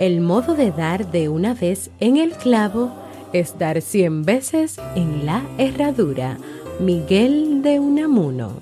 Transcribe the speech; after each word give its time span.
El 0.00 0.20
modo 0.20 0.54
de 0.54 0.70
dar 0.70 1.10
de 1.10 1.28
una 1.28 1.54
vez 1.54 1.90
en 1.98 2.18
el 2.18 2.30
clavo 2.30 2.94
es 3.32 3.58
dar 3.58 3.82
cien 3.82 4.22
veces 4.22 4.76
en 4.94 5.26
la 5.26 5.42
herradura. 5.58 6.38
Miguel 6.78 7.62
de 7.62 7.80
Unamuno. 7.80 8.60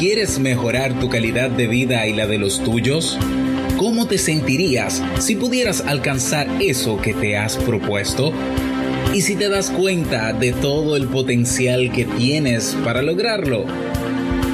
¿Quieres 0.00 0.40
mejorar 0.40 0.98
tu 0.98 1.08
calidad 1.08 1.48
de 1.48 1.68
vida 1.68 2.08
y 2.08 2.12
la 2.12 2.26
de 2.26 2.38
los 2.38 2.60
tuyos? 2.60 3.16
¿Cómo 3.78 4.08
te 4.08 4.18
sentirías 4.18 5.04
si 5.20 5.36
pudieras 5.36 5.80
alcanzar 5.82 6.48
eso 6.60 7.00
que 7.00 7.14
te 7.14 7.36
has 7.36 7.56
propuesto? 7.56 8.32
¿Y 9.14 9.20
si 9.20 9.36
te 9.36 9.48
das 9.48 9.70
cuenta 9.70 10.32
de 10.32 10.52
todo 10.52 10.96
el 10.96 11.06
potencial 11.06 11.92
que 11.92 12.04
tienes 12.04 12.76
para 12.84 13.02
lograrlo? 13.02 13.64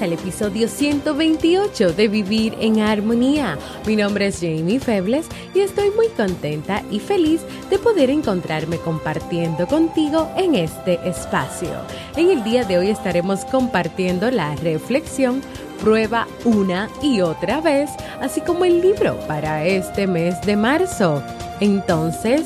Bienvenidas 0.00 0.02
al 0.02 0.12
episodio 0.12 0.68
128 0.68 1.92
de 1.92 2.08
Vivir 2.08 2.56
en 2.60 2.80
Armonía. 2.80 3.58
Mi 3.86 3.96
nombre 3.96 4.26
es 4.26 4.40
Jamie 4.40 4.80
Febles 4.80 5.26
y 5.54 5.60
estoy 5.60 5.90
muy 5.90 6.08
contenta 6.08 6.82
y 6.90 7.00
feliz 7.00 7.40
de 7.68 7.78
poder 7.78 8.10
encontrarme 8.10 8.78
compartiendo 8.78 9.66
contigo 9.66 10.30
en 10.36 10.54
este 10.54 10.98
espacio. 11.08 11.70
En 12.16 12.30
el 12.30 12.42
día 12.44 12.64
de 12.64 12.78
hoy 12.78 12.88
estaremos 12.88 13.44
compartiendo 13.46 14.30
la 14.30 14.54
reflexión 14.56 15.42
Prueba 15.80 16.26
una 16.44 16.90
y 17.02 17.22
otra 17.22 17.62
vez, 17.62 17.90
así 18.20 18.42
como 18.42 18.66
el 18.66 18.82
libro 18.82 19.18
para 19.26 19.64
este 19.64 20.06
mes 20.06 20.38
de 20.42 20.56
marzo. 20.56 21.22
Entonces, 21.60 22.42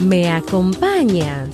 ¿me 0.00 0.30
acompañas? 0.30 1.48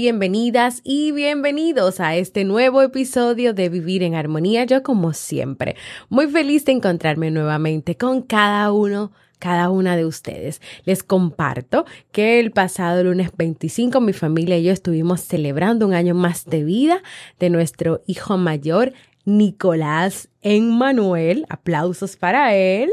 Bienvenidas 0.00 0.80
y 0.84 1.10
bienvenidos 1.10 1.98
a 1.98 2.14
este 2.14 2.44
nuevo 2.44 2.82
episodio 2.82 3.52
de 3.52 3.68
Vivir 3.68 4.04
en 4.04 4.14
Armonía. 4.14 4.62
Yo 4.62 4.84
como 4.84 5.12
siempre, 5.12 5.74
muy 6.08 6.28
feliz 6.28 6.64
de 6.64 6.70
encontrarme 6.70 7.32
nuevamente 7.32 7.96
con 7.96 8.22
cada 8.22 8.70
uno 8.70 9.10
cada 9.40 9.70
una 9.70 9.96
de 9.96 10.06
ustedes. 10.06 10.62
Les 10.84 11.02
comparto 11.02 11.84
que 12.12 12.38
el 12.38 12.52
pasado 12.52 13.02
lunes 13.02 13.30
25 13.36 14.00
mi 14.00 14.12
familia 14.12 14.56
y 14.56 14.62
yo 14.62 14.72
estuvimos 14.72 15.20
celebrando 15.22 15.84
un 15.84 15.94
año 15.94 16.14
más 16.14 16.44
de 16.44 16.62
vida 16.62 17.02
de 17.40 17.50
nuestro 17.50 18.00
hijo 18.06 18.38
mayor, 18.38 18.92
Nicolás 19.24 20.28
Emmanuel. 20.42 21.44
Aplausos 21.48 22.14
para 22.16 22.54
él. 22.54 22.88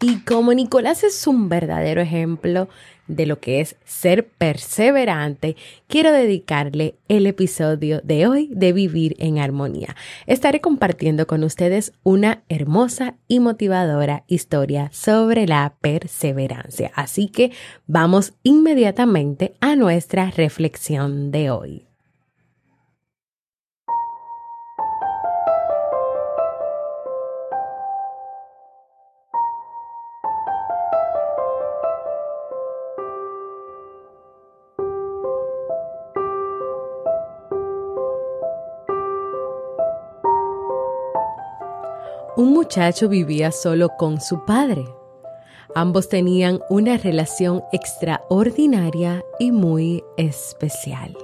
Y 0.00 0.20
como 0.20 0.52
Nicolás 0.52 1.04
es 1.04 1.26
un 1.26 1.48
verdadero 1.48 2.02
ejemplo 2.02 2.68
de 3.06 3.24
lo 3.24 3.40
que 3.40 3.60
es 3.60 3.76
ser 3.84 4.26
perseverante, 4.26 5.56
quiero 5.86 6.12
dedicarle 6.12 6.96
el 7.08 7.26
episodio 7.26 8.02
de 8.04 8.26
hoy 8.26 8.50
de 8.52 8.74
Vivir 8.74 9.16
en 9.18 9.38
Armonía. 9.38 9.96
Estaré 10.26 10.60
compartiendo 10.60 11.26
con 11.26 11.44
ustedes 11.44 11.92
una 12.02 12.42
hermosa 12.50 13.14
y 13.26 13.40
motivadora 13.40 14.24
historia 14.26 14.90
sobre 14.92 15.46
la 15.46 15.74
perseverancia. 15.80 16.92
Así 16.94 17.28
que 17.28 17.52
vamos 17.86 18.34
inmediatamente 18.42 19.54
a 19.60 19.76
nuestra 19.76 20.30
reflexión 20.30 21.30
de 21.30 21.50
hoy. 21.50 21.86
Muchacho 42.66 43.08
vivía 43.08 43.52
solo 43.52 43.90
con 43.96 44.20
su 44.20 44.44
padre. 44.44 44.84
Ambos 45.76 46.08
tenían 46.08 46.58
una 46.68 46.96
relación 46.96 47.62
extraordinaria 47.70 49.22
y 49.38 49.52
muy 49.52 50.02
especial. 50.16 51.16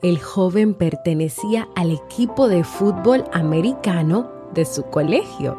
El 0.00 0.18
joven 0.18 0.72
pertenecía 0.72 1.68
al 1.76 1.90
equipo 1.90 2.48
de 2.48 2.64
fútbol 2.64 3.24
americano 3.34 4.30
de 4.54 4.64
su 4.64 4.84
colegio. 4.84 5.58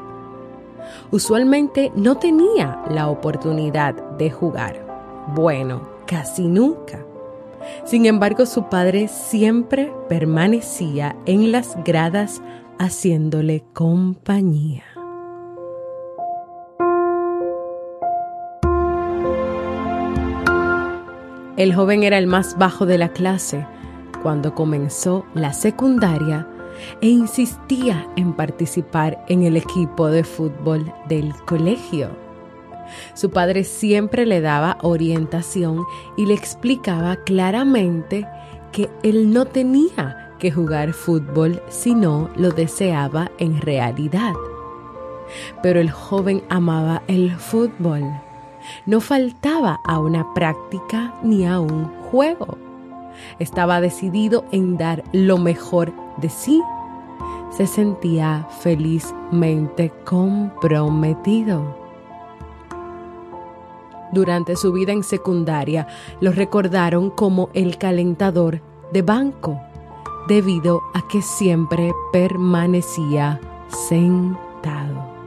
Usualmente 1.11 1.91
no 1.93 2.17
tenía 2.17 2.81
la 2.89 3.09
oportunidad 3.09 3.93
de 4.17 4.31
jugar. 4.31 5.23
Bueno, 5.35 5.87
casi 6.07 6.47
nunca. 6.47 7.05
Sin 7.85 8.07
embargo, 8.07 8.47
su 8.47 8.69
padre 8.69 9.07
siempre 9.07 9.93
permanecía 10.09 11.15
en 11.27 11.51
las 11.51 11.77
gradas 11.83 12.41
haciéndole 12.79 13.63
compañía. 13.73 14.83
El 21.57 21.73
joven 21.73 22.03
era 22.03 22.19
el 22.19 22.27
más 22.27 22.57
bajo 22.57 22.85
de 22.85 22.99
la 22.99 23.09
clase 23.09 23.65
cuando 24.21 24.53
comenzó 24.53 25.25
la 25.33 25.53
secundaria 25.53 26.47
e 27.01 27.07
insistía 27.07 28.07
en 28.15 28.33
participar 28.33 29.23
en 29.27 29.43
el 29.43 29.57
equipo 29.57 30.07
de 30.07 30.23
fútbol 30.23 30.93
del 31.07 31.33
colegio. 31.45 32.09
Su 33.15 33.31
padre 33.31 33.63
siempre 33.63 34.25
le 34.25 34.39
daba 34.39 34.77
orientación 34.81 35.83
y 36.15 36.25
le 36.27 36.35
explicaba 36.35 37.17
claramente 37.17 38.27
que 38.71 38.89
él 39.01 39.33
no 39.33 39.45
tenía 39.45 40.26
que 40.37 40.51
jugar 40.51 40.93
fútbol 40.93 41.61
si 41.69 41.93
no 41.93 42.29
lo 42.35 42.51
deseaba 42.51 43.31
en 43.37 43.61
realidad. 43.61 44.33
Pero 45.61 45.79
el 45.79 45.91
joven 45.91 46.43
amaba 46.49 47.01
el 47.07 47.35
fútbol. 47.35 48.03
No 48.85 49.01
faltaba 49.01 49.79
a 49.85 49.99
una 49.99 50.33
práctica 50.33 51.13
ni 51.23 51.45
a 51.45 51.59
un 51.59 51.85
juego. 52.09 52.57
Estaba 53.39 53.81
decidido 53.81 54.45
en 54.51 54.77
dar 54.77 55.03
lo 55.11 55.37
mejor 55.37 55.93
de 56.17 56.29
sí. 56.29 56.61
Se 57.51 57.65
sentía 57.65 58.47
felizmente 58.61 59.91
comprometido. 60.05 61.75
Durante 64.11 64.55
su 64.55 64.71
vida 64.71 64.93
en 64.93 65.03
secundaria 65.03 65.87
lo 66.21 66.31
recordaron 66.31 67.09
como 67.09 67.49
el 67.53 67.77
calentador 67.77 68.61
de 68.93 69.01
banco 69.01 69.59
debido 70.27 70.81
a 70.93 71.07
que 71.07 71.21
siempre 71.21 71.91
permanecía 72.11 73.39
sentado. 73.67 75.17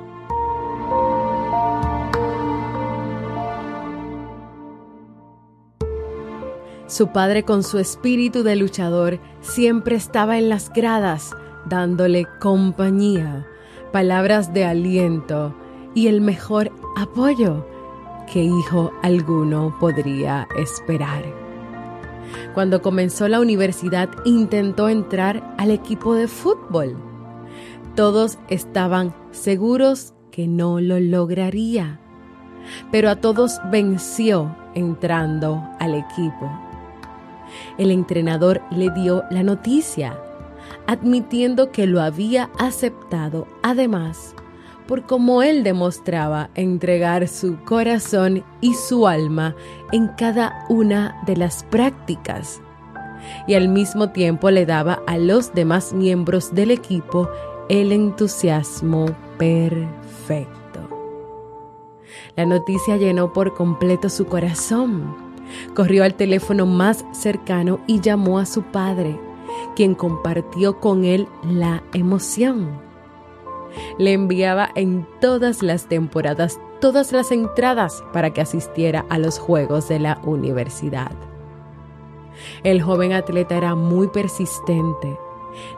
Su 6.87 7.13
padre 7.13 7.45
con 7.45 7.63
su 7.63 7.79
espíritu 7.79 8.43
de 8.43 8.57
luchador 8.57 9.21
siempre 9.41 9.95
estaba 9.95 10.39
en 10.39 10.49
las 10.49 10.71
gradas 10.71 11.37
dándole 11.67 12.27
compañía, 12.41 13.47
palabras 13.93 14.53
de 14.53 14.65
aliento 14.65 15.55
y 15.95 16.09
el 16.09 16.21
mejor 16.21 16.73
apoyo 16.97 17.65
que 18.33 18.43
hijo 18.43 18.93
alguno 19.03 19.77
podría 19.79 20.49
esperar. 20.57 21.40
Cuando 22.55 22.83
comenzó 22.83 23.29
la 23.29 23.41
universidad 23.41 24.09
intentó 24.25 24.89
entrar 24.89 25.55
al 25.59 25.71
equipo 25.71 26.15
de 26.15 26.29
fútbol. 26.29 26.97
Todos 27.95 28.39
estaban 28.49 29.15
seguros 29.31 30.15
que 30.31 30.47
no 30.47 30.81
lo 30.81 31.01
lograría, 31.01 32.01
pero 32.91 33.11
a 33.11 33.17
todos 33.17 33.61
venció 33.71 34.55
entrando 34.75 35.63
al 35.79 35.95
equipo. 35.95 36.51
El 37.79 37.91
entrenador 37.91 38.63
le 38.71 38.91
dio 38.91 39.25
la 39.31 39.43
noticia, 39.43 40.19
admitiendo 40.87 41.73
que 41.73 41.87
lo 41.87 42.01
había 42.01 42.51
aceptado, 42.59 43.47
además, 43.63 44.35
por 44.91 45.07
cómo 45.07 45.45
él 45.45 45.63
demostraba 45.63 46.51
entregar 46.57 47.29
su 47.29 47.63
corazón 47.63 48.43
y 48.61 48.75
su 48.75 49.07
alma 49.07 49.55
en 49.93 50.09
cada 50.09 50.67
una 50.69 51.17
de 51.27 51.37
las 51.37 51.63
prácticas, 51.63 52.61
y 53.47 53.55
al 53.55 53.69
mismo 53.69 54.11
tiempo 54.11 54.51
le 54.51 54.67
daba 54.67 55.01
a 55.07 55.17
los 55.17 55.55
demás 55.55 55.93
miembros 55.93 56.53
del 56.57 56.73
equipo 56.73 57.31
el 57.69 57.93
entusiasmo 57.93 59.07
perfecto. 59.39 60.51
La 62.35 62.45
noticia 62.45 62.97
llenó 62.97 63.33
por 63.33 63.55
completo 63.55 64.09
su 64.09 64.27
corazón. 64.27 65.15
Corrió 65.73 66.03
al 66.03 66.15
teléfono 66.15 66.67
más 66.67 67.05
cercano 67.13 67.79
y 67.87 68.01
llamó 68.01 68.41
a 68.41 68.47
su 68.47 68.63
padre, 68.63 69.17
quien 69.77 69.95
compartió 69.95 70.81
con 70.81 71.05
él 71.05 71.29
la 71.45 71.81
emoción. 71.93 72.90
Le 73.99 74.13
enviaba 74.13 74.71
en 74.75 75.07
todas 75.21 75.63
las 75.63 75.87
temporadas 75.87 76.59
todas 76.81 77.13
las 77.13 77.31
entradas 77.31 78.03
para 78.13 78.31
que 78.31 78.41
asistiera 78.41 79.05
a 79.11 79.19
los 79.19 79.39
Juegos 79.39 79.89
de 79.89 80.01
la 80.01 80.19
universidad. 80.25 81.13
El 82.65 82.83
joven 82.83 83.13
atleta 83.13 83.57
era 83.57 83.75
muy 83.75 84.09
persistente. 84.09 85.17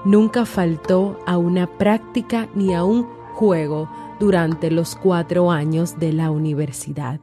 Nunca 0.04 0.46
faltó 0.46 1.18
a 1.26 1.38
una 1.38 1.66
práctica 1.66 2.48
ni 2.54 2.72
a 2.72 2.84
un 2.84 3.04
juego 3.34 3.88
durante 4.20 4.70
los 4.70 4.94
cuatro 4.94 5.50
años 5.50 5.98
de 5.98 6.12
la 6.12 6.30
universidad 6.30 7.20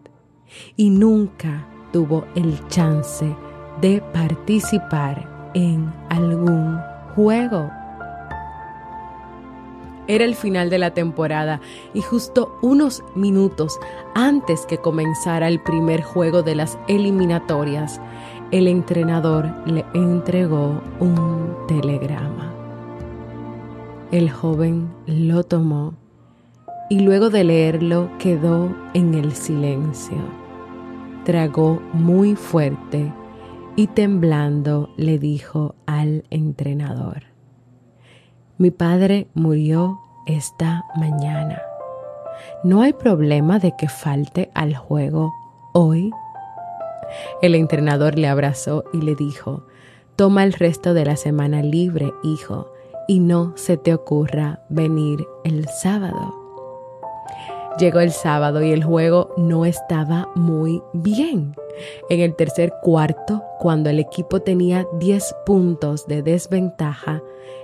y 0.75 0.89
nunca 0.89 1.68
tuvo 1.94 2.25
el 2.36 2.68
chance 2.68 3.36
de 3.80 4.01
participar 4.13 5.51
en 5.54 5.94
algún 6.10 6.77
juego. 7.15 7.72
Era 10.10 10.26
el 10.26 10.34
final 10.34 10.72
de 10.72 10.80
la 10.80 10.96
temporada 10.96 11.62
y 11.94 12.02
justo 12.02 12.58
unos 12.64 13.04
minutos 13.14 13.80
antes 14.16 14.66
que 14.66 14.80
comenzara 14.80 15.48
el 15.48 15.62
primer 15.62 16.02
juego 16.02 16.42
de 16.42 16.56
las 16.56 16.80
eliminatorias, 16.88 18.02
el 18.50 18.68
entrenador 18.68 19.54
le 19.68 19.86
entregó 19.94 20.82
un 21.00 21.56
telegrama. 21.68 22.52
El 24.12 24.32
joven 24.32 24.90
lo 25.06 25.44
tomó 25.44 25.94
y 26.90 27.02
luego 27.02 27.30
de 27.30 27.44
leerlo 27.44 28.10
quedó 28.18 28.76
en 28.96 29.14
el 29.14 29.34
silencio. 29.34 30.18
Tragó 31.24 31.84
muy 31.94 32.36
fuerte 32.36 33.14
y 33.76 33.86
temblando 33.86 34.90
le 34.98 35.20
dijo 35.20 35.76
al 35.86 36.24
entrenador, 36.32 37.29
mi 38.60 38.72
padre 38.72 39.30
murió 39.36 40.02
esta 40.26 40.84
mañana. 40.98 41.62
¿No 42.62 42.82
hay 42.82 42.92
problema 42.92 43.58
de 43.58 43.74
que 43.78 43.88
falte 43.88 44.52
al 44.54 44.76
juego 44.76 45.34
hoy? 45.74 46.12
El 47.42 47.56
entrenador 47.56 48.20
le 48.20 48.28
abrazó 48.28 48.84
y 48.92 49.02
le 49.02 49.16
dijo, 49.16 49.66
toma 50.18 50.44
el 50.44 50.52
resto 50.52 50.94
de 50.94 51.06
la 51.06 51.16
semana 51.16 51.64
libre, 51.64 52.12
hijo, 52.22 52.74
y 53.08 53.22
no 53.22 53.54
se 53.56 53.78
te 53.78 53.94
ocurra 53.94 54.60
venir 54.68 55.26
el 55.46 55.66
sábado. 55.70 56.36
Llegó 57.80 58.02
el 58.02 58.12
sábado 58.12 58.62
y 58.62 58.74
el 58.74 58.84
juego 58.84 59.34
no 59.38 59.64
estaba 59.64 60.28
muy 60.36 60.84
bien. 60.92 61.56
En 62.10 62.20
el 62.20 62.36
tercer 62.36 62.74
cuarto, 62.81 63.44
cuando 63.60 63.90
el 63.90 64.00
equipo 64.00 64.42
tenía 64.42 64.88
10 65.00 65.36
puntos 65.46 66.08
de 66.08 66.22
desventaja, 66.22 67.22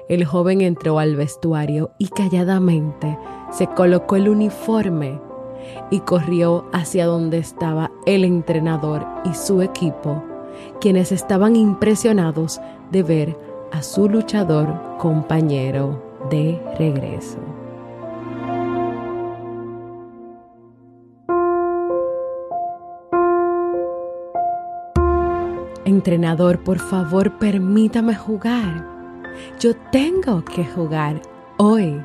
el 0.07 0.25
joven 0.25 0.61
entró 0.61 0.99
al 0.99 1.15
vestuario 1.15 1.91
y 1.97 2.07
calladamente 2.09 3.17
se 3.51 3.67
colocó 3.67 4.15
el 4.15 4.29
uniforme 4.29 5.19
y 5.89 5.99
corrió 6.01 6.65
hacia 6.73 7.05
donde 7.05 7.37
estaba 7.37 7.91
el 8.05 8.23
entrenador 8.23 9.05
y 9.23 9.33
su 9.33 9.61
equipo, 9.61 10.23
quienes 10.79 11.11
estaban 11.11 11.55
impresionados 11.55 12.61
de 12.91 13.03
ver 13.03 13.37
a 13.71 13.81
su 13.81 14.07
luchador 14.07 14.67
compañero 14.99 16.01
de 16.29 16.61
regreso. 16.77 17.54
Entrenador, 26.05 26.59
por 26.59 26.77
favor, 26.77 27.39
permítame 27.39 28.13
jugar. 28.13 28.85
Yo 29.59 29.75
tengo 29.91 30.45
que 30.45 30.63
jugar 30.63 31.19
hoy, 31.57 31.99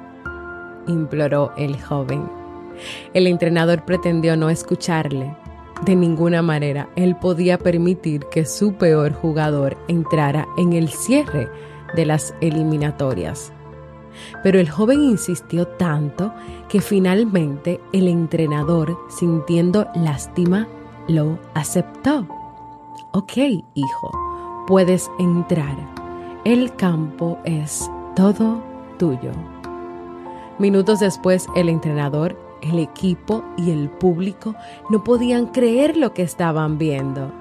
imploró 0.87 1.53
el 1.59 1.79
joven. 1.79 2.27
El 3.13 3.27
entrenador 3.27 3.85
pretendió 3.85 4.39
no 4.39 4.49
escucharle. 4.49 5.37
De 5.85 5.97
ninguna 5.97 6.41
manera 6.41 6.89
él 6.97 7.15
podía 7.15 7.59
permitir 7.59 8.25
que 8.31 8.47
su 8.47 8.73
peor 8.73 9.13
jugador 9.13 9.77
entrara 9.87 10.49
en 10.57 10.73
el 10.73 10.89
cierre 10.89 11.51
de 11.95 12.07
las 12.07 12.35
eliminatorias. 12.41 13.53
Pero 14.43 14.59
el 14.59 14.71
joven 14.71 15.03
insistió 15.03 15.67
tanto 15.67 16.33
que 16.71 16.81
finalmente 16.81 17.83
el 17.93 18.09
entrenador, 18.09 18.97
sintiendo 19.11 19.89
lástima, 19.95 20.69
lo 21.07 21.39
aceptó. 21.53 22.40
Ok, 23.13 23.37
hijo, 23.75 24.11
puedes 24.67 25.11
entrar. 25.19 25.77
El 26.45 26.75
campo 26.77 27.39
es 27.45 27.91
todo 28.17 28.63
tuyo. 28.99 29.33
Minutos 30.59 31.01
después, 31.01 31.47
el 31.57 31.69
entrenador, 31.69 32.37
el 32.63 32.79
equipo 32.79 33.43
y 33.57 33.71
el 33.71 33.89
público 33.89 34.55
no 34.91 35.03
podían 35.03 35.47
creer 35.47 35.97
lo 35.97 36.13
que 36.13 36.23
estaban 36.23 36.79
viendo. 36.79 37.33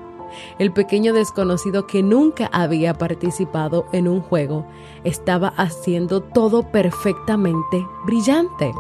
El 0.58 0.72
pequeño 0.72 1.14
desconocido 1.14 1.88
que 1.88 2.04
nunca 2.04 2.50
había 2.52 2.94
participado 2.94 3.88
en 3.92 4.08
un 4.08 4.22
juego 4.22 4.66
estaba 5.04 5.50
haciendo 5.58 6.22
todo 6.22 6.64
perfectamente 6.64 7.86
brillante. 8.06 8.72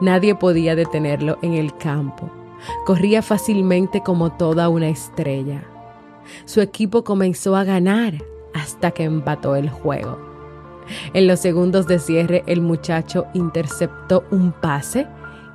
Nadie 0.00 0.34
podía 0.34 0.74
detenerlo 0.74 1.38
en 1.42 1.54
el 1.54 1.76
campo. 1.76 2.30
Corría 2.86 3.22
fácilmente 3.22 4.02
como 4.02 4.32
toda 4.32 4.68
una 4.68 4.88
estrella. 4.88 5.64
Su 6.44 6.60
equipo 6.60 7.04
comenzó 7.04 7.56
a 7.56 7.64
ganar 7.64 8.14
hasta 8.54 8.90
que 8.92 9.04
empató 9.04 9.56
el 9.56 9.68
juego. 9.68 10.18
En 11.12 11.26
los 11.26 11.40
segundos 11.40 11.86
de 11.86 11.98
cierre 11.98 12.42
el 12.46 12.60
muchacho 12.60 13.26
interceptó 13.34 14.24
un 14.30 14.52
pase 14.52 15.06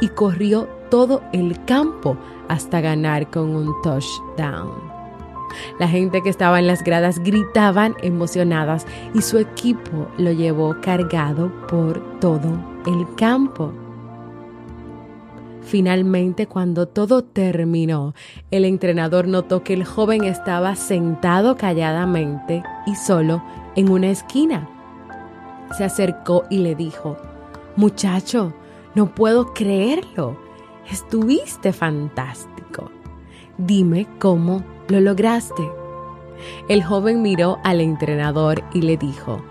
y 0.01 0.07
corrió 0.09 0.67
todo 0.89 1.21
el 1.33 1.63
campo 1.65 2.17
hasta 2.47 2.81
ganar 2.81 3.29
con 3.29 3.55
un 3.55 3.73
touchdown. 3.83 4.99
La 5.79 5.87
gente 5.87 6.21
que 6.21 6.29
estaba 6.29 6.59
en 6.59 6.67
las 6.67 6.83
gradas 6.83 7.19
gritaban 7.19 7.95
emocionadas 8.01 8.85
y 9.13 9.21
su 9.21 9.37
equipo 9.37 10.07
lo 10.17 10.31
llevó 10.31 10.75
cargado 10.81 11.51
por 11.67 12.19
todo 12.19 12.49
el 12.85 13.15
campo. 13.15 13.73
Finalmente, 15.61 16.47
cuando 16.47 16.87
todo 16.87 17.23
terminó, 17.23 18.13
el 18.49 18.65
entrenador 18.65 19.27
notó 19.27 19.63
que 19.63 19.73
el 19.73 19.83
joven 19.83 20.23
estaba 20.23 20.75
sentado 20.75 21.57
calladamente 21.57 22.63
y 22.87 22.95
solo 22.95 23.43
en 23.75 23.89
una 23.89 24.07
esquina. 24.07 24.67
Se 25.77 25.83
acercó 25.83 26.45
y 26.49 26.59
le 26.59 26.75
dijo, 26.75 27.17
Muchacho, 27.75 28.53
no 28.95 29.13
puedo 29.13 29.53
creerlo. 29.53 30.37
Estuviste 30.89 31.71
fantástico. 31.71 32.89
Dime 33.57 34.07
cómo 34.17 34.63
lo 34.87 34.99
lograste. 34.99 35.69
El 36.67 36.83
joven 36.83 37.21
miró 37.21 37.59
al 37.63 37.81
entrenador 37.81 38.63
y 38.73 38.81
le 38.81 38.97
dijo, 38.97 39.41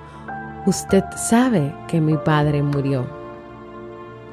Usted 0.66 1.04
sabe 1.16 1.72
que 1.86 2.00
mi 2.00 2.16
padre 2.16 2.62
murió 2.62 3.17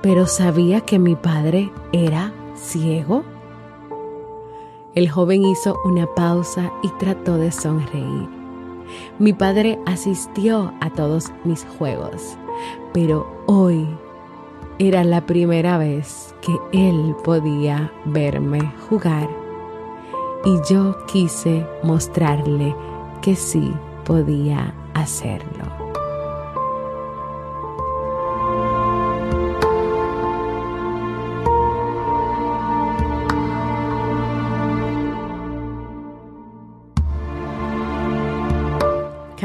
pero 0.05 0.27
sabía 0.27 0.81
que 0.81 0.99
mi 0.99 1.15
padre 1.15 1.71
era 1.91 2.31
ciego. 2.53 3.23
El 4.93 5.09
joven 5.09 5.43
hizo 5.43 5.75
una 5.83 6.05
pausa 6.05 6.71
y 6.83 6.89
trató 6.99 7.39
de 7.39 7.51
sonreír. 7.51 8.29
Mi 9.17 9.33
padre 9.33 9.79
asistió 9.87 10.71
a 10.79 10.91
todos 10.91 11.31
mis 11.43 11.65
juegos, 11.79 12.37
pero 12.93 13.25
hoy 13.47 13.87
era 14.77 15.03
la 15.03 15.25
primera 15.25 15.79
vez 15.79 16.35
que 16.39 16.55
él 16.71 17.15
podía 17.23 17.91
verme 18.05 18.61
jugar 18.87 19.27
y 20.45 20.71
yo 20.71 20.95
quise 21.07 21.65
mostrarle 21.81 22.75
que 23.23 23.35
sí 23.35 23.73
podía 24.03 24.71
hacerlo. 24.93 25.84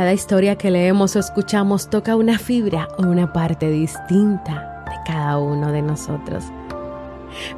Cada 0.00 0.14
historia 0.14 0.56
que 0.56 0.70
leemos 0.70 1.14
o 1.14 1.18
escuchamos 1.18 1.90
toca 1.90 2.16
una 2.16 2.38
fibra 2.38 2.88
o 2.96 3.02
una 3.02 3.34
parte 3.34 3.70
distinta 3.70 4.82
de 4.86 4.96
cada 5.04 5.36
uno 5.36 5.72
de 5.72 5.82
nosotros. 5.82 6.42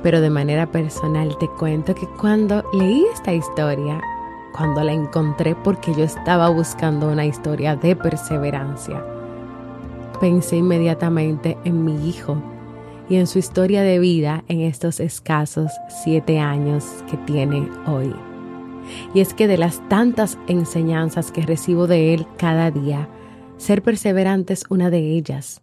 Pero 0.02 0.20
de 0.20 0.28
manera 0.28 0.66
personal 0.66 1.38
te 1.38 1.46
cuento 1.46 1.94
que 1.94 2.08
cuando 2.20 2.64
leí 2.72 3.06
esta 3.14 3.32
historia, 3.32 4.00
cuando 4.56 4.82
la 4.82 4.92
encontré 4.92 5.54
porque 5.54 5.94
yo 5.94 6.02
estaba 6.02 6.48
buscando 6.48 7.10
una 7.10 7.26
historia 7.26 7.76
de 7.76 7.94
perseverancia, 7.94 9.00
pensé 10.20 10.56
inmediatamente 10.56 11.56
en 11.62 11.84
mi 11.84 12.08
hijo 12.08 12.42
y 13.08 13.18
en 13.18 13.28
su 13.28 13.38
historia 13.38 13.82
de 13.82 14.00
vida 14.00 14.42
en 14.48 14.62
estos 14.62 14.98
escasos 14.98 15.70
siete 16.02 16.40
años 16.40 17.04
que 17.08 17.16
tiene 17.18 17.68
hoy. 17.86 18.12
Y 19.14 19.20
es 19.20 19.34
que 19.34 19.48
de 19.48 19.58
las 19.58 19.86
tantas 19.88 20.38
enseñanzas 20.46 21.30
que 21.30 21.42
recibo 21.42 21.86
de 21.86 22.14
él 22.14 22.26
cada 22.36 22.70
día, 22.70 23.08
ser 23.56 23.82
perseverante 23.82 24.52
es 24.52 24.64
una 24.68 24.90
de 24.90 25.16
ellas. 25.16 25.62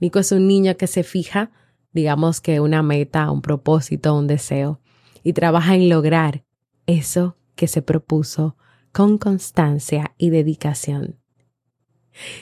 Nico 0.00 0.18
es 0.18 0.32
un 0.32 0.46
niño 0.46 0.76
que 0.76 0.86
se 0.86 1.02
fija, 1.02 1.50
digamos 1.92 2.40
que 2.40 2.60
una 2.60 2.82
meta, 2.82 3.30
un 3.30 3.42
propósito, 3.42 4.16
un 4.16 4.26
deseo, 4.26 4.80
y 5.22 5.32
trabaja 5.32 5.74
en 5.74 5.88
lograr 5.88 6.44
eso 6.86 7.36
que 7.54 7.68
se 7.68 7.82
propuso 7.82 8.56
con 8.92 9.18
constancia 9.18 10.14
y 10.18 10.30
dedicación. 10.30 11.16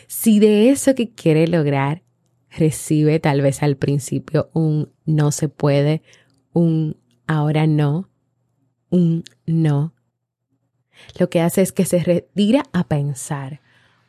Si 0.07 0.41
de 0.41 0.71
eso 0.71 0.95
que 0.95 1.11
quiere 1.11 1.47
lograr 1.47 2.03
recibe 2.51 3.21
tal 3.21 3.41
vez 3.41 3.63
al 3.63 3.77
principio 3.77 4.51
un 4.53 4.93
no 5.05 5.31
se 5.31 5.49
puede, 5.49 6.03
un 6.53 6.97
ahora 7.27 7.67
no, 7.67 8.11
un 8.91 9.23
no, 9.47 9.95
lo 11.19 11.31
que 11.31 11.41
hace 11.41 11.63
es 11.63 11.73
que 11.73 11.85
se 11.85 12.03
retira 12.03 12.65
a 12.73 12.85
pensar 12.85 13.61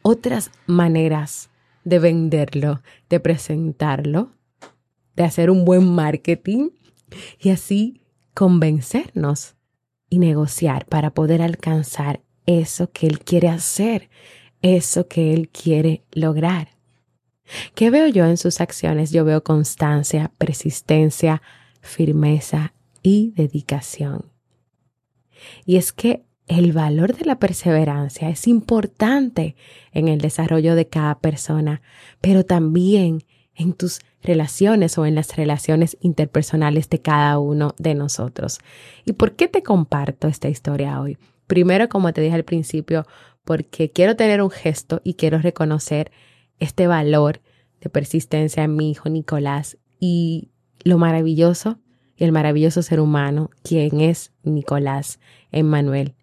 otras 0.01 0.51
maneras 0.65 1.50
de 1.83 2.00
venderlo, 2.00 2.81
de 3.10 3.19
presentarlo, 3.19 4.31
de 5.15 5.24
hacer 5.24 5.50
un 5.50 5.65
buen 5.65 5.88
marketing 5.88 6.69
y 7.39 7.50
así 7.50 8.01
convencernos 8.33 9.55
y 10.10 10.19
negociar 10.19 10.86
para 10.86 11.13
poder 11.13 11.41
alcanzar 11.41 12.21
eso 12.45 12.91
que 12.91 13.07
él 13.07 13.19
quiere 13.19 13.50
hacer, 13.50 14.10
eso 14.62 15.07
que 15.07 15.33
él 15.33 15.50
quiere 15.50 16.03
lograr. 16.12 16.69
¿Qué 17.75 17.89
veo 17.89 18.07
yo 18.07 18.25
en 18.25 18.38
sus 18.38 18.62
acciones? 18.62 19.12
Yo 19.12 19.25
veo 19.25 19.43
constancia, 19.43 20.31
persistencia, 20.38 21.41
firmeza 21.81 22.74
y 23.01 23.31
dedicación. 23.36 24.31
Y 25.65 25.77
es 25.77 25.91
que 25.91 26.24
el 26.58 26.74
valor 26.74 27.15
de 27.15 27.24
la 27.24 27.39
perseverancia 27.39 28.29
es 28.29 28.46
importante 28.46 29.55
en 29.93 30.10
el 30.10 30.20
desarrollo 30.20 30.75
de 30.75 30.86
cada 30.86 31.17
persona, 31.17 31.81
pero 32.20 32.43
también 32.43 33.24
en 33.55 33.72
tus 33.72 34.01
relaciones 34.22 34.98
o 34.98 35.05
en 35.05 35.15
las 35.15 35.38
relaciones 35.38 35.98
interpersonales 36.01 36.89
de 36.89 37.01
cada 37.01 37.39
uno 37.39 37.74
de 37.77 37.96
nosotros. 37.96 38.60
¿Y 39.05 39.13
por 39.13 39.38
qué 39.38 39.48
te 39.48 39.63
comparto 39.63 40.27
esta 40.27 40.50
historia 40.50 41.00
hoy? 41.00 41.17
Primero, 41.48 41.88
como 41.88 42.12
te 42.12 42.20
dije 42.20 42.36
al 42.36 42.43
principio, 42.43 43.05
porque 43.46 43.89
quiero 43.89 44.17
tener 44.17 44.41
un 44.41 44.51
gesto 44.51 45.00
y 45.05 45.13
quiero 45.13 45.38
reconocer 45.38 46.12
este 46.60 46.86
valor 46.86 47.39
de 47.79 47.89
persistencia 47.89 48.63
en 48.63 48.75
mi 48.75 48.91
hijo 48.91 49.08
Nicolás 49.08 49.77
y 50.01 50.50
lo 50.84 50.98
maravilloso 50.98 51.79
y 52.17 52.25
el 52.25 52.34
maravilloso 52.34 52.81
ser 52.81 53.00
humano, 53.00 53.51
quien 53.63 54.01
es 54.01 54.34
Nicolás 54.43 55.20
Emmanuel 55.51 56.15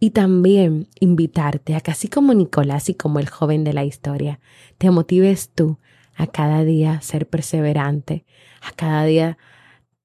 y 0.00 0.10
también 0.10 0.88
invitarte 1.00 1.74
a 1.74 1.80
que 1.80 1.90
así 1.90 2.08
como 2.08 2.34
Nicolás 2.34 2.88
y 2.88 2.94
como 2.94 3.18
el 3.18 3.28
joven 3.28 3.64
de 3.64 3.72
la 3.72 3.84
historia, 3.84 4.40
te 4.78 4.90
motives 4.90 5.50
tú 5.54 5.78
a 6.14 6.26
cada 6.26 6.64
día 6.64 7.00
ser 7.00 7.28
perseverante, 7.28 8.24
a 8.60 8.72
cada 8.72 9.04
día 9.04 9.38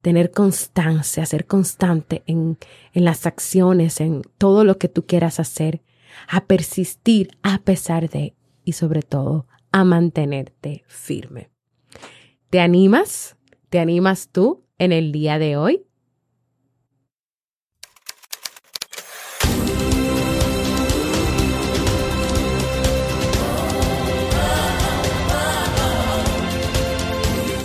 tener 0.02 0.32
constancia, 0.32 1.26
ser 1.26 1.46
constante 1.46 2.24
en, 2.26 2.58
en 2.94 3.06
las 3.06 3.26
acciones, 3.26 4.02
en 4.02 4.22
todo 4.38 4.64
lo 4.64 4.78
que 4.78 4.90
tú 4.90 5.06
quieras 5.06 5.40
hacer, 5.40 5.82
a 6.28 6.46
persistir 6.46 7.38
a 7.42 7.60
pesar 7.60 8.10
de 8.10 8.36
y 8.66 8.74
sobre 8.74 9.02
todo 9.02 9.48
a 9.72 9.84
mantenerte 9.84 10.84
firme. 10.88 11.50
¿Te 12.50 12.60
animas? 12.60 13.36
¿Te 13.70 13.80
animas 13.80 14.30
tú 14.32 14.64
en 14.78 14.92
el 14.92 15.12
día 15.12 15.40
de 15.40 15.58
hoy? 15.58 15.86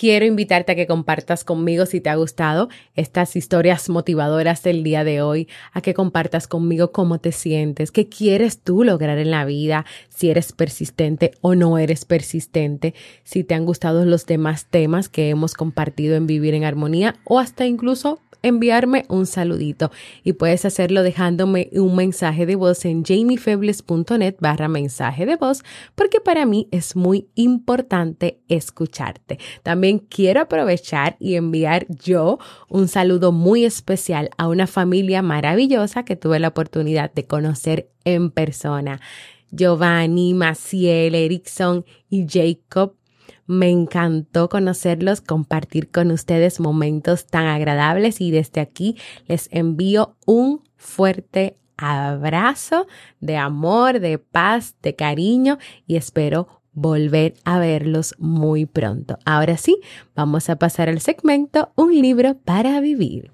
Quiero 0.00 0.24
invitarte 0.24 0.72
a 0.72 0.74
que 0.76 0.86
compartas 0.86 1.44
conmigo 1.44 1.84
si 1.84 2.00
te 2.00 2.08
ha 2.08 2.14
gustado 2.14 2.70
estas 2.94 3.36
historias 3.36 3.90
motivadoras 3.90 4.62
del 4.62 4.82
día 4.82 5.04
de 5.04 5.20
hoy, 5.20 5.46
a 5.74 5.82
que 5.82 5.92
compartas 5.92 6.48
conmigo 6.48 6.90
cómo 6.90 7.18
te 7.18 7.32
sientes, 7.32 7.92
qué 7.92 8.08
quieres 8.08 8.62
tú 8.62 8.82
lograr 8.82 9.18
en 9.18 9.30
la 9.30 9.44
vida, 9.44 9.84
si 10.08 10.30
eres 10.30 10.52
persistente 10.52 11.32
o 11.42 11.54
no 11.54 11.76
eres 11.76 12.06
persistente, 12.06 12.94
si 13.24 13.44
te 13.44 13.54
han 13.54 13.66
gustado 13.66 14.06
los 14.06 14.24
demás 14.24 14.64
temas 14.70 15.10
que 15.10 15.28
hemos 15.28 15.52
compartido 15.52 16.16
en 16.16 16.26
Vivir 16.26 16.54
en 16.54 16.64
Armonía 16.64 17.16
o 17.24 17.38
hasta 17.38 17.66
incluso 17.66 18.20
enviarme 18.42 19.04
un 19.08 19.26
saludito 19.26 19.90
y 20.24 20.34
puedes 20.34 20.64
hacerlo 20.64 21.02
dejándome 21.02 21.70
un 21.72 21.96
mensaje 21.96 22.46
de 22.46 22.56
voz 22.56 22.84
en 22.84 23.04
jamiefebles.net 23.04 24.36
barra 24.40 24.68
mensaje 24.68 25.26
de 25.26 25.36
voz 25.36 25.62
porque 25.94 26.20
para 26.20 26.46
mí 26.46 26.68
es 26.70 26.96
muy 26.96 27.28
importante 27.34 28.40
escucharte. 28.48 29.38
También 29.62 29.98
quiero 29.98 30.40
aprovechar 30.40 31.16
y 31.18 31.34
enviar 31.34 31.86
yo 31.88 32.38
un 32.68 32.88
saludo 32.88 33.32
muy 33.32 33.64
especial 33.64 34.30
a 34.36 34.48
una 34.48 34.66
familia 34.66 35.22
maravillosa 35.22 36.04
que 36.04 36.16
tuve 36.16 36.38
la 36.38 36.48
oportunidad 36.48 37.12
de 37.12 37.26
conocer 37.26 37.90
en 38.04 38.30
persona. 38.30 39.00
Giovanni, 39.50 40.34
Maciel, 40.34 41.14
Erickson 41.14 41.84
y 42.08 42.26
Jacob 42.28 42.94
me 43.46 43.70
encantó 43.70 44.48
conocerlos, 44.48 45.20
compartir 45.20 45.90
con 45.90 46.10
ustedes 46.10 46.60
momentos 46.60 47.26
tan 47.26 47.46
agradables 47.46 48.20
y 48.20 48.30
desde 48.30 48.60
aquí 48.60 48.96
les 49.26 49.48
envío 49.52 50.16
un 50.26 50.62
fuerte 50.76 51.56
abrazo 51.76 52.86
de 53.20 53.36
amor, 53.36 54.00
de 54.00 54.18
paz, 54.18 54.76
de 54.82 54.94
cariño 54.94 55.58
y 55.86 55.96
espero 55.96 56.48
volver 56.72 57.34
a 57.44 57.58
verlos 57.58 58.14
muy 58.18 58.66
pronto. 58.66 59.18
Ahora 59.24 59.56
sí, 59.56 59.80
vamos 60.14 60.48
a 60.50 60.56
pasar 60.56 60.88
al 60.88 61.00
segmento 61.00 61.72
Un 61.74 61.92
libro 62.00 62.36
para 62.38 62.80
vivir. 62.80 63.32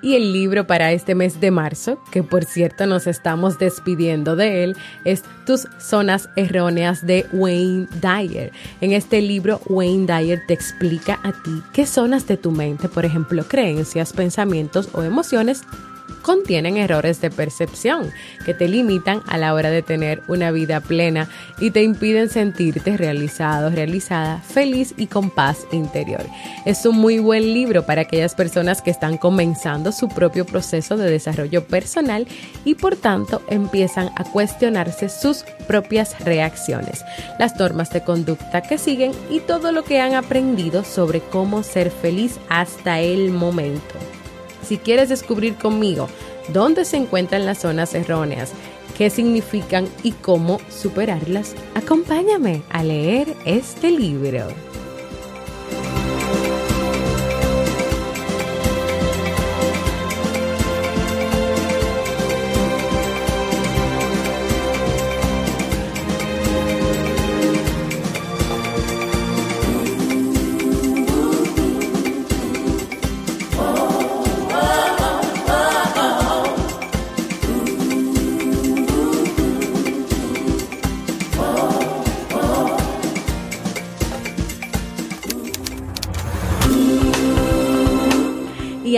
Y 0.00 0.14
el 0.14 0.32
libro 0.32 0.66
para 0.66 0.92
este 0.92 1.14
mes 1.14 1.40
de 1.40 1.50
marzo, 1.50 2.00
que 2.12 2.22
por 2.22 2.44
cierto 2.44 2.86
nos 2.86 3.08
estamos 3.08 3.58
despidiendo 3.58 4.36
de 4.36 4.62
él, 4.62 4.76
es 5.04 5.24
Tus 5.44 5.66
Zonas 5.78 6.30
Erróneas 6.36 7.04
de 7.04 7.26
Wayne 7.32 7.88
Dyer. 8.00 8.52
En 8.80 8.92
este 8.92 9.20
libro, 9.20 9.60
Wayne 9.66 10.06
Dyer 10.06 10.40
te 10.46 10.54
explica 10.54 11.18
a 11.24 11.32
ti 11.32 11.62
qué 11.72 11.84
zonas 11.84 12.28
de 12.28 12.36
tu 12.36 12.52
mente, 12.52 12.88
por 12.88 13.04
ejemplo, 13.04 13.42
creencias, 13.42 14.12
pensamientos 14.12 14.88
o 14.92 15.02
emociones, 15.02 15.62
contienen 16.28 16.76
errores 16.76 17.22
de 17.22 17.30
percepción 17.30 18.12
que 18.44 18.52
te 18.52 18.68
limitan 18.68 19.22
a 19.28 19.38
la 19.38 19.54
hora 19.54 19.70
de 19.70 19.80
tener 19.80 20.22
una 20.28 20.50
vida 20.50 20.82
plena 20.82 21.26
y 21.58 21.70
te 21.70 21.82
impiden 21.82 22.28
sentirte 22.28 22.98
realizado, 22.98 23.70
realizada, 23.70 24.42
feliz 24.42 24.92
y 24.98 25.06
con 25.06 25.30
paz 25.30 25.66
interior. 25.72 26.26
Es 26.66 26.84
un 26.84 26.98
muy 26.98 27.18
buen 27.18 27.54
libro 27.54 27.86
para 27.86 28.02
aquellas 28.02 28.34
personas 28.34 28.82
que 28.82 28.90
están 28.90 29.16
comenzando 29.16 29.90
su 29.90 30.10
propio 30.10 30.44
proceso 30.44 30.98
de 30.98 31.10
desarrollo 31.10 31.64
personal 31.64 32.28
y 32.62 32.74
por 32.74 32.96
tanto 32.96 33.40
empiezan 33.48 34.10
a 34.14 34.24
cuestionarse 34.24 35.08
sus 35.08 35.46
propias 35.66 36.22
reacciones, 36.26 37.06
las 37.38 37.56
normas 37.56 37.88
de 37.88 38.04
conducta 38.04 38.60
que 38.60 38.76
siguen 38.76 39.12
y 39.30 39.40
todo 39.40 39.72
lo 39.72 39.82
que 39.82 40.02
han 40.02 40.14
aprendido 40.14 40.84
sobre 40.84 41.20
cómo 41.20 41.62
ser 41.62 41.90
feliz 41.90 42.38
hasta 42.50 43.00
el 43.00 43.30
momento. 43.30 44.17
Si 44.68 44.76
quieres 44.76 45.08
descubrir 45.08 45.54
conmigo 45.54 46.10
dónde 46.52 46.84
se 46.84 46.98
encuentran 46.98 47.46
las 47.46 47.60
zonas 47.62 47.94
erróneas, 47.94 48.52
qué 48.98 49.08
significan 49.08 49.88
y 50.02 50.12
cómo 50.12 50.60
superarlas, 50.68 51.54
acompáñame 51.74 52.62
a 52.68 52.84
leer 52.84 53.34
este 53.46 53.90
libro. 53.90 54.67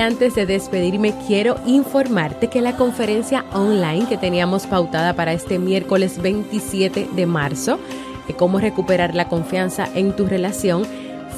Antes 0.00 0.34
de 0.34 0.46
despedirme, 0.46 1.14
quiero 1.26 1.56
informarte 1.66 2.48
que 2.48 2.60
la 2.60 2.76
conferencia 2.76 3.44
online 3.52 4.08
que 4.08 4.16
teníamos 4.16 4.66
pautada 4.66 5.14
para 5.14 5.32
este 5.32 5.58
miércoles 5.58 6.20
27 6.20 7.08
de 7.12 7.26
marzo, 7.26 7.78
de 8.26 8.34
cómo 8.34 8.58
recuperar 8.58 9.14
la 9.14 9.28
confianza 9.28 9.88
en 9.94 10.16
tu 10.16 10.26
relación, 10.26 10.84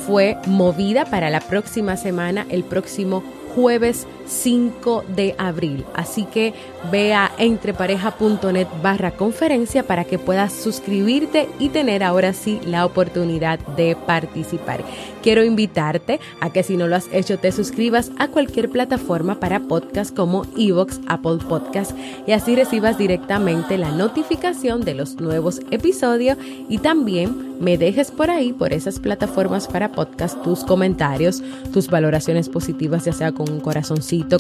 fue 0.07 0.39
movida 0.47 1.05
para 1.05 1.31
la 1.31 1.41
próxima 1.41 1.97
semana, 1.97 2.47
el 2.49 2.65
próximo 2.65 3.23
jueves 3.55 4.07
5 4.27 5.05
de 5.15 5.35
abril. 5.39 5.85
Así 5.95 6.25
que 6.25 6.55
ve 6.91 7.15
a 7.15 7.33
entrepareja.net 7.39 8.67
barra 8.83 9.13
conferencia 9.13 9.83
para 9.83 10.05
que 10.05 10.19
puedas 10.19 10.53
suscribirte 10.53 11.49
y 11.59 11.69
tener 11.69 12.03
ahora 12.03 12.33
sí 12.33 12.61
la 12.65 12.85
oportunidad 12.87 13.59
de 13.77 13.97
participar. 13.97 14.85
Quiero 15.23 15.45
invitarte 15.45 16.21
a 16.41 16.51
que 16.51 16.63
si 16.63 16.77
no 16.77 16.89
lo 16.89 16.97
has 16.97 17.09
hecho 17.13 17.39
te 17.39 17.53
suscribas 17.53 18.11
a 18.19 18.29
cualquier 18.29 18.69
plataforma 18.69 19.39
para 19.39 19.61
podcast 19.61 20.15
como 20.15 20.45
Evox, 20.57 21.01
Apple 21.07 21.39
Podcast 21.49 21.93
y 22.27 22.33
así 22.33 22.57
recibas 22.57 22.99
directamente 22.99 23.79
la 23.79 23.91
notificación 23.91 24.83
de 24.83 24.95
los 24.95 25.21
nuevos 25.21 25.61
episodios 25.71 26.39
y 26.69 26.79
también 26.79 27.53
me 27.61 27.79
dejes 27.79 28.11
por 28.11 28.31
ahí, 28.31 28.53
por 28.53 28.73
esas 28.73 28.99
plataformas 28.99 29.69
para 29.69 29.93
podcast, 29.93 30.43
tus 30.43 30.65
comentarios, 30.65 31.43
tus 31.73 31.89
valoraciones 31.89 32.49
positivas, 32.49 33.05
ya 33.05 33.13
sea 33.13 33.31
con 33.31 33.49
un 33.51 33.61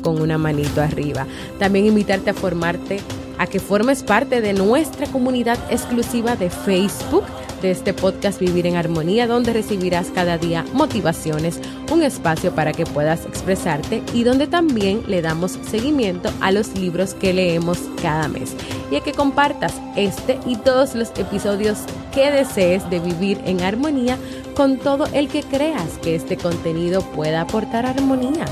con 0.03 0.21
una 0.21 0.37
manito 0.37 0.83
arriba. 0.83 1.27
También 1.59 1.87
invitarte 1.87 2.31
a 2.31 2.35
formarte, 2.35 3.01
a 3.39 3.47
que 3.47 3.59
formes 3.59 4.03
parte 4.03 4.41
de 4.41 4.53
nuestra 4.53 5.07
comunidad 5.07 5.59
exclusiva 5.71 6.37
de 6.37 6.51
Facebook 6.51 7.25
de 7.63 7.71
este 7.71 7.95
podcast 7.95 8.41
Vivir 8.41 8.67
en 8.67 8.77
Armonía, 8.77 9.27
donde 9.27 9.53
recibirás 9.53 10.09
cada 10.09 10.37
día 10.37 10.65
motivaciones, 10.75 11.61
un 11.91 12.03
espacio 12.03 12.53
para 12.55 12.73
que 12.73 12.85
puedas 12.85 13.25
expresarte 13.25 14.03
y 14.13 14.25
donde 14.25 14.47
también 14.47 15.03
le 15.07 15.23
damos 15.23 15.59
seguimiento 15.71 16.31
a 16.41 16.51
los 16.51 16.77
libros 16.77 17.15
que 17.15 17.33
leemos 17.33 17.79
cada 18.03 18.29
mes. 18.29 18.55
Y 18.91 18.97
a 18.97 19.01
que 19.01 19.13
compartas 19.13 19.75
este 19.97 20.39
y 20.45 20.57
todos 20.57 20.95
los 20.95 21.13
episodios 21.17 21.79
que 22.13 22.31
desees 22.31 22.89
de 22.91 22.99
Vivir 22.99 23.41
en 23.47 23.63
Armonía 23.63 24.19
con 24.55 24.77
todo 24.79 25.07
el 25.15 25.29
que 25.29 25.43
creas 25.43 25.99
que 26.03 26.15
este 26.15 26.37
contenido 26.37 27.01
pueda 27.13 27.43
aportar 27.43 27.87
armonía. 27.87 28.45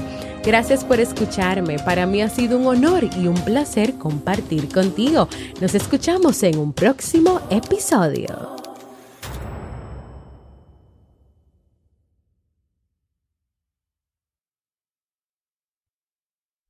Gracias 0.45 0.85
por 0.85 1.01
escucharme. 1.01 1.79
Para 1.79 2.07
mí 2.07 2.23
ha 2.23 2.29
sido 2.29 2.59
un 2.59 2.67
honor 2.67 3.05
y 3.19 3.27
un 3.27 3.35
placer 3.35 3.95
compartir 3.95 4.69
contigo. 4.73 5.29
Nos 5.61 5.75
escuchamos 5.75 6.43
en 6.43 6.59
un 6.59 6.73
próximo 6.73 7.41
episodio. 7.51 8.60